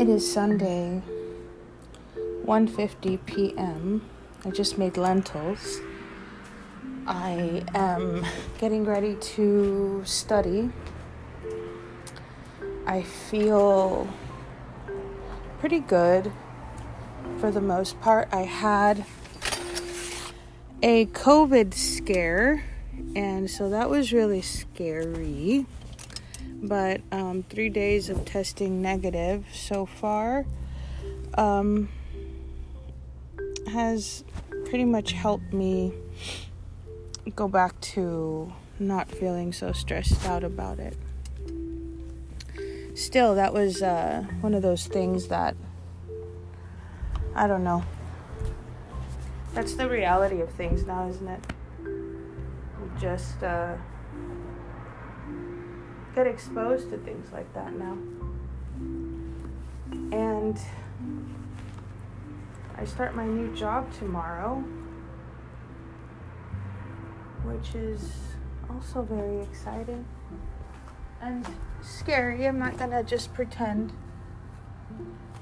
It 0.00 0.08
is 0.08 0.32
Sunday, 0.32 1.02
1:50 2.46 3.18
p.m. 3.26 4.00
I 4.46 4.50
just 4.50 4.78
made 4.78 4.96
lentils. 4.96 5.82
I 7.06 7.64
am 7.74 8.24
getting 8.56 8.86
ready 8.86 9.16
to 9.36 10.00
study. 10.06 10.70
I 12.86 13.02
feel 13.02 14.08
pretty 15.58 15.80
good 15.80 16.32
for 17.38 17.50
the 17.50 17.60
most 17.60 18.00
part. 18.00 18.30
I 18.32 18.44
had 18.44 19.04
a 20.82 21.04
COVID 21.12 21.74
scare, 21.74 22.64
and 23.14 23.50
so 23.50 23.68
that 23.68 23.90
was 23.90 24.14
really 24.14 24.40
scary 24.40 25.66
but 26.62 27.00
um, 27.10 27.42
three 27.48 27.68
days 27.68 28.10
of 28.10 28.24
testing 28.24 28.82
negative 28.82 29.44
so 29.52 29.86
far 29.86 30.44
um, 31.34 31.88
has 33.68 34.24
pretty 34.64 34.84
much 34.84 35.12
helped 35.12 35.52
me 35.52 35.92
go 37.34 37.48
back 37.48 37.80
to 37.80 38.52
not 38.78 39.10
feeling 39.10 39.52
so 39.52 39.72
stressed 39.72 40.26
out 40.26 40.44
about 40.44 40.78
it. 40.78 40.96
Still, 42.94 43.34
that 43.34 43.54
was 43.54 43.82
uh, 43.82 44.24
one 44.40 44.54
of 44.54 44.62
those 44.62 44.86
things 44.86 45.28
that 45.28 45.56
I 47.34 47.46
don't 47.46 47.64
know. 47.64 47.84
That's 49.54 49.74
the 49.74 49.88
reality 49.88 50.40
of 50.40 50.50
things 50.50 50.84
now, 50.84 51.08
isn't 51.08 51.28
it? 51.28 51.40
Just 53.00 53.42
uh, 53.42 53.76
get 56.22 56.26
exposed 56.26 56.90
to 56.90 56.98
things 56.98 57.32
like 57.32 57.50
that 57.54 57.72
now. 57.72 57.96
And 60.12 60.60
I 62.76 62.84
start 62.84 63.16
my 63.16 63.24
new 63.24 63.56
job 63.56 63.90
tomorrow, 63.94 64.62
which 67.42 67.74
is 67.74 68.12
also 68.68 69.00
very 69.00 69.40
exciting 69.40 70.04
and 71.22 71.46
scary. 71.80 72.46
I'm 72.46 72.58
not 72.58 72.76
gonna 72.76 73.02
just 73.02 73.32
pretend 73.32 73.94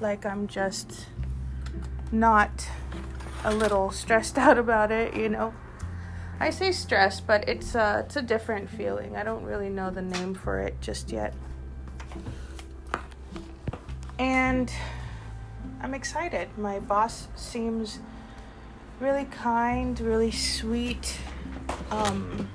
like 0.01 0.25
I'm 0.25 0.47
just 0.47 1.07
not 2.13 2.69
a 3.42 3.53
little 3.53 3.91
stressed 3.91 4.39
out 4.47 4.59
about 4.59 4.92
it, 4.92 5.17
you 5.17 5.29
know. 5.29 5.53
I 6.41 6.50
say 6.50 6.70
stress, 6.70 7.20
but 7.20 7.48
it's 7.48 7.75
a, 7.75 7.83
uh, 7.83 7.98
it's 8.00 8.14
a 8.14 8.22
different 8.22 8.70
feeling. 8.70 9.17
I 9.17 9.25
don't 9.25 9.42
really 9.42 9.69
know 9.69 9.91
the 9.91 10.03
name 10.03 10.34
for 10.34 10.61
it 10.61 10.80
just 10.80 11.11
yet. 11.11 11.34
And 14.20 14.72
I'm 15.80 15.95
excited. 15.95 16.48
My 16.56 16.78
boss 16.78 17.27
seems 17.34 17.98
really 19.00 19.25
kind, 19.25 19.98
really 20.00 20.30
sweet. 20.30 21.19
Um, 21.91 22.48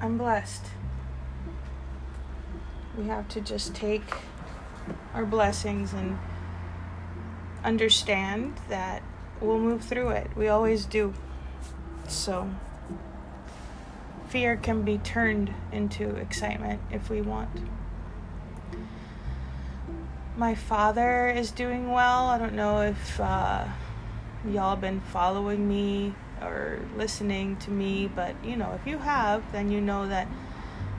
I'm 0.00 0.18
blessed. 0.18 0.66
We 2.96 3.06
have 3.06 3.26
to 3.28 3.40
just 3.40 3.74
take 3.74 4.14
our 5.14 5.24
blessings 5.24 5.92
and 5.92 6.18
understand 7.64 8.54
that 8.68 9.02
we'll 9.40 9.58
move 9.58 9.84
through 9.84 10.10
it. 10.10 10.28
We 10.36 10.48
always 10.48 10.84
do. 10.84 11.14
So, 12.06 12.50
fear 14.28 14.56
can 14.56 14.82
be 14.82 14.98
turned 14.98 15.52
into 15.72 16.16
excitement 16.16 16.80
if 16.90 17.10
we 17.10 17.20
want. 17.20 17.50
My 20.36 20.54
father 20.54 21.28
is 21.28 21.50
doing 21.50 21.90
well. 21.90 22.26
I 22.26 22.38
don't 22.38 22.54
know 22.54 22.82
if 22.82 23.20
uh, 23.20 23.66
y'all 24.48 24.76
been 24.76 25.00
following 25.00 25.68
me 25.68 26.14
or 26.40 26.80
listening 26.96 27.56
to 27.56 27.70
me, 27.70 28.08
but 28.14 28.34
you 28.44 28.56
know, 28.56 28.78
if 28.80 28.86
you 28.86 28.98
have, 28.98 29.50
then 29.52 29.70
you 29.70 29.80
know 29.80 30.08
that 30.08 30.28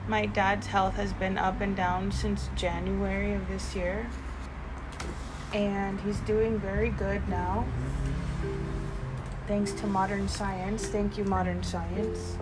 my 0.06 0.26
dad's 0.26 0.66
health 0.66 0.94
has 0.94 1.12
been 1.14 1.38
up 1.38 1.60
and 1.60 1.74
down 1.74 2.12
since 2.12 2.50
January 2.54 3.32
of 3.34 3.48
this 3.48 3.74
year 3.74 4.06
and 5.52 6.00
he's 6.00 6.18
doing 6.20 6.58
very 6.58 6.90
good 6.90 7.26
now. 7.28 7.64
Thanks 9.46 9.72
to 9.72 9.86
modern 9.86 10.28
science. 10.28 10.86
Thank 10.86 11.18
you, 11.18 11.24
modern 11.24 11.62
science. 11.62 12.36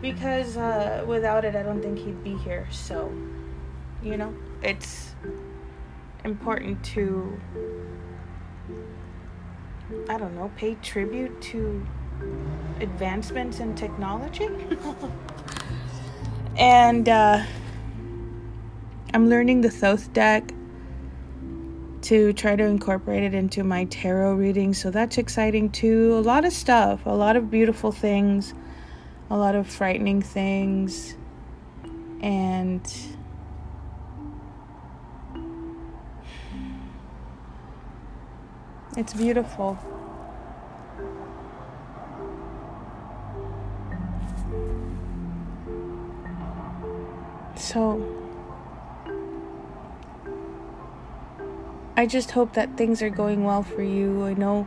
Because 0.00 0.56
uh, 0.56 1.04
without 1.06 1.44
it, 1.44 1.56
I 1.56 1.62
don't 1.62 1.82
think 1.82 1.98
he'd 1.98 2.22
be 2.22 2.36
here. 2.36 2.66
So, 2.70 3.12
you 4.02 4.16
know, 4.16 4.34
it's 4.62 5.14
important 6.24 6.82
to, 6.84 7.40
I 10.08 10.16
don't 10.16 10.34
know, 10.36 10.50
pay 10.56 10.76
tribute 10.76 11.40
to 11.42 11.86
advancements 12.80 13.58
in 13.58 13.74
technology. 13.74 14.48
and 16.56 17.08
uh, 17.08 17.44
I'm 19.12 19.28
learning 19.28 19.62
the 19.62 19.70
Thoth 19.70 20.12
deck 20.12 20.52
to 22.02 22.32
try 22.32 22.56
to 22.56 22.64
incorporate 22.64 23.22
it 23.22 23.34
into 23.34 23.62
my 23.62 23.84
tarot 23.84 24.34
reading. 24.34 24.74
So 24.74 24.90
that's 24.90 25.18
exciting 25.18 25.70
too. 25.70 26.14
A 26.14 26.20
lot 26.20 26.44
of 26.44 26.52
stuff, 26.52 27.04
a 27.04 27.10
lot 27.10 27.36
of 27.36 27.50
beautiful 27.50 27.92
things, 27.92 28.54
a 29.28 29.36
lot 29.36 29.54
of 29.54 29.68
frightening 29.68 30.22
things. 30.22 31.16
And 32.22 32.82
it's 38.96 39.14
beautiful. 39.14 39.78
So 47.56 48.19
I 52.00 52.06
just 52.06 52.30
hope 52.30 52.54
that 52.54 52.78
things 52.78 53.02
are 53.02 53.10
going 53.10 53.44
well 53.44 53.62
for 53.62 53.82
you. 53.82 54.24
I 54.24 54.32
know 54.32 54.66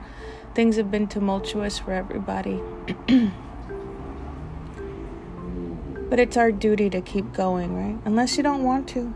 things 0.53 0.75
have 0.75 0.91
been 0.91 1.07
tumultuous 1.07 1.79
for 1.79 1.91
everybody. 1.91 2.61
but 6.11 6.19
it's 6.19 6.37
our 6.37 6.51
duty 6.51 6.91
to 6.91 7.01
keep 7.01 7.33
going, 7.33 7.73
right? 7.75 7.99
Unless 8.05 8.37
you 8.37 8.43
don't 8.43 8.63
want 8.63 8.87
to. 8.89 9.15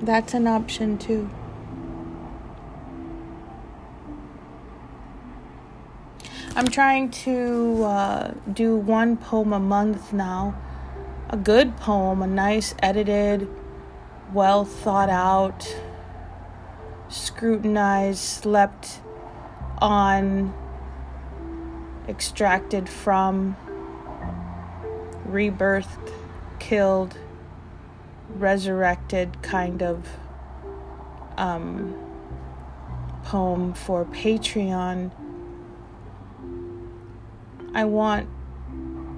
That's 0.00 0.34
an 0.34 0.48
option 0.48 0.98
too. 0.98 1.30
I'm 6.56 6.66
trying 6.66 7.12
to 7.12 7.84
uh, 7.84 8.34
do 8.52 8.74
one 8.74 9.16
poem 9.16 9.52
a 9.52 9.60
month 9.60 10.12
now. 10.12 10.56
A 11.30 11.36
good 11.36 11.76
poem, 11.76 12.22
a 12.22 12.26
nice, 12.26 12.74
edited, 12.82 13.48
well 14.32 14.64
thought 14.64 15.10
out 15.10 15.76
scrutinized, 17.08 18.18
slept 18.18 19.00
on, 19.78 20.54
extracted 22.08 22.88
from, 22.88 23.56
rebirthed, 25.28 26.12
killed, 26.58 27.16
resurrected 28.28 29.42
kind 29.42 29.82
of 29.82 30.06
um, 31.36 31.94
poem 33.24 33.72
for 33.74 34.04
Patreon. 34.04 35.10
I 37.74 37.84
want 37.84 38.28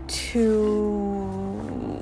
to 0.08 1.19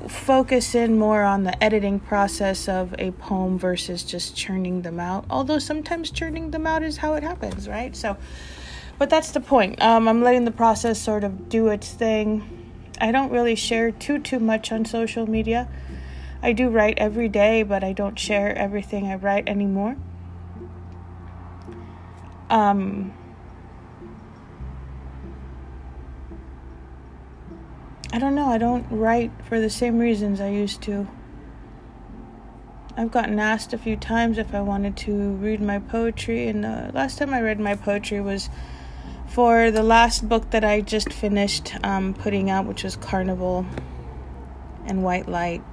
focus 0.09 0.75
in 0.75 0.97
more 0.97 1.23
on 1.23 1.43
the 1.43 1.63
editing 1.63 1.99
process 1.99 2.67
of 2.67 2.95
a 2.99 3.11
poem 3.11 3.57
versus 3.57 4.03
just 4.03 4.35
churning 4.35 4.81
them 4.81 4.99
out. 4.99 5.25
Although 5.29 5.59
sometimes 5.59 6.11
churning 6.11 6.51
them 6.51 6.65
out 6.67 6.83
is 6.83 6.97
how 6.97 7.13
it 7.13 7.23
happens, 7.23 7.67
right? 7.67 7.95
So, 7.95 8.17
but 8.97 9.09
that's 9.09 9.31
the 9.31 9.39
point. 9.39 9.81
Um, 9.81 10.07
I'm 10.07 10.21
letting 10.21 10.45
the 10.45 10.51
process 10.51 11.01
sort 11.01 11.23
of 11.23 11.49
do 11.49 11.67
its 11.67 11.91
thing. 11.91 12.71
I 12.99 13.11
don't 13.11 13.31
really 13.31 13.55
share 13.55 13.91
too 13.91 14.19
too 14.19 14.39
much 14.39 14.71
on 14.71 14.85
social 14.85 15.29
media. 15.29 15.69
I 16.41 16.53
do 16.53 16.69
write 16.69 16.97
every 16.97 17.29
day, 17.29 17.63
but 17.63 17.83
I 17.83 17.93
don't 17.93 18.17
share 18.17 18.57
everything 18.57 19.07
I 19.07 19.15
write 19.15 19.47
anymore. 19.47 19.97
Um, 22.49 23.13
I 28.11 28.19
don't 28.19 28.35
know, 28.35 28.47
I 28.47 28.57
don't 28.57 28.85
write 28.89 29.31
for 29.47 29.59
the 29.59 29.69
same 29.69 29.99
reasons 29.99 30.41
I 30.41 30.49
used 30.49 30.81
to. 30.83 31.07
I've 32.97 33.11
gotten 33.11 33.39
asked 33.39 33.71
a 33.71 33.77
few 33.77 33.95
times 33.95 34.37
if 34.37 34.53
I 34.53 34.61
wanted 34.61 34.97
to 34.97 35.13
read 35.33 35.61
my 35.61 35.79
poetry, 35.79 36.47
and 36.47 36.63
the 36.63 36.91
last 36.93 37.17
time 37.17 37.33
I 37.33 37.41
read 37.41 37.59
my 37.59 37.75
poetry 37.75 38.19
was 38.19 38.49
for 39.27 39.71
the 39.71 39.83
last 39.83 40.27
book 40.27 40.49
that 40.49 40.63
I 40.63 40.81
just 40.81 41.13
finished 41.13 41.75
um, 41.83 42.13
putting 42.13 42.49
out, 42.49 42.65
which 42.65 42.83
was 42.83 42.95
Carnival. 42.95 43.65
and 44.85 45.03
white 45.03 45.29
light. 45.29 45.63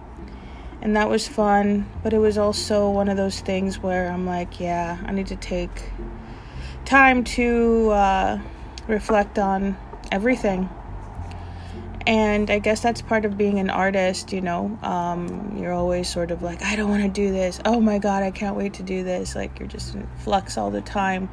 And 0.82 0.94
that 0.94 1.08
was 1.08 1.26
fun, 1.26 1.90
but 2.02 2.12
it 2.12 2.18
was 2.18 2.38
also 2.38 2.90
one 2.90 3.08
of 3.08 3.16
those 3.16 3.40
things 3.40 3.82
where 3.82 4.10
I'm 4.10 4.26
like, 4.26 4.60
yeah, 4.60 4.98
I 5.04 5.12
need 5.12 5.26
to 5.28 5.36
take 5.36 5.90
time 6.84 7.24
to 7.24 7.90
uh, 7.90 8.38
reflect 8.86 9.38
on 9.38 9.76
everything. 10.12 10.68
And 12.06 12.50
I 12.50 12.60
guess 12.60 12.80
that's 12.80 13.02
part 13.02 13.24
of 13.24 13.36
being 13.36 13.58
an 13.58 13.68
artist, 13.68 14.32
you 14.32 14.40
know. 14.40 14.78
Um, 14.82 15.56
you're 15.58 15.72
always 15.72 16.08
sort 16.08 16.30
of 16.30 16.40
like, 16.40 16.62
I 16.62 16.76
don't 16.76 16.88
want 16.88 17.02
to 17.02 17.08
do 17.08 17.32
this. 17.32 17.58
Oh 17.64 17.80
my 17.80 17.98
God, 17.98 18.22
I 18.22 18.30
can't 18.30 18.56
wait 18.56 18.74
to 18.74 18.84
do 18.84 19.02
this. 19.02 19.34
Like, 19.34 19.58
you're 19.58 19.68
just 19.68 19.94
in 19.94 20.06
flux 20.18 20.56
all 20.56 20.70
the 20.70 20.80
time. 20.80 21.28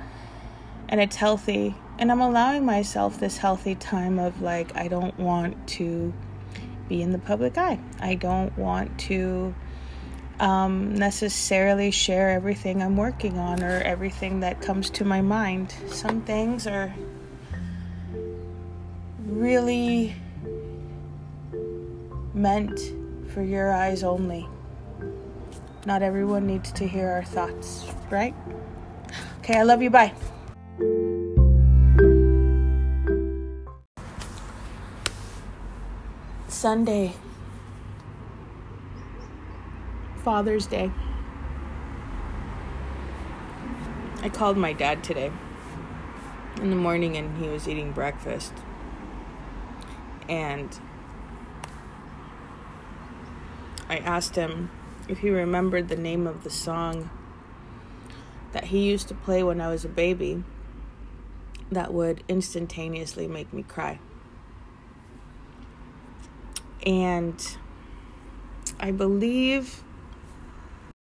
And 0.90 1.00
it's 1.00 1.16
healthy. 1.16 1.76
And 2.00 2.12
I'm 2.12 2.22
allowing 2.22 2.66
myself 2.66 3.20
this 3.20 3.38
healthy 3.38 3.76
time 3.76 4.18
of 4.18 4.42
like, 4.42 4.76
I 4.76 4.88
don't 4.88 5.18
want 5.20 5.68
to 5.70 6.12
be 6.90 7.04
in 7.04 7.12
the 7.12 7.20
public 7.20 7.58
eye. 7.58 7.80
I 8.00 8.16
don't 8.16 8.58
want 8.58 8.98
to 9.02 9.54
um, 10.40 10.96
necessarily 10.96 11.92
share 11.92 12.32
everything 12.32 12.82
I'm 12.82 12.98
working 12.98 13.38
on 13.38 13.64
or 13.64 13.80
everything 13.82 14.40
that 14.40 14.60
comes 14.60 14.90
to 14.92 15.06
my 15.06 15.22
mind. 15.22 15.74
Some 15.88 16.22
things 16.22 16.66
are 16.66 16.94
really 19.26 20.16
meant 22.34 22.80
for 23.34 23.42
your 23.42 23.72
eyes 23.72 24.04
only. 24.04 24.48
Not 25.86 26.02
everyone 26.02 26.48
needs 26.48 26.72
to 26.74 26.88
hear 26.88 27.10
our 27.10 27.24
thoughts, 27.24 27.86
right? 28.10 28.34
Okay, 29.40 29.60
I 29.60 29.64
love 29.64 29.82
you. 29.82 29.90
Bye. 29.90 30.14
Sunday, 36.48 37.14
Father's 40.24 40.66
Day. 40.66 40.90
I 44.22 44.30
called 44.30 44.56
my 44.56 44.72
dad 44.72 45.04
today 45.04 45.30
in 46.62 46.70
the 46.70 46.78
morning 46.78 47.18
and 47.18 47.38
he 47.38 47.50
was 47.50 47.68
eating 47.68 47.92
breakfast. 47.92 48.54
And 50.30 50.80
I 53.94 53.98
asked 53.98 54.36
him 54.36 54.72
if 55.08 55.20
he 55.20 55.30
remembered 55.30 55.88
the 55.88 55.96
name 55.96 56.26
of 56.26 56.44
the 56.44 56.50
song 56.50 57.12
that 58.52 58.64
he 58.64 58.90
used 58.90 59.08
to 59.10 59.14
play 59.14 59.44
when 59.44 59.62
I 59.62 59.70
was 59.70 59.86
a 59.86 59.88
baby 59.88 60.44
that 61.72 61.94
would 61.94 62.24
instantaneously 62.28 63.28
make 63.28 63.54
me 63.54 63.62
cry. 63.62 64.00
And 66.88 67.40
I 68.80 68.90
believe 68.90 69.84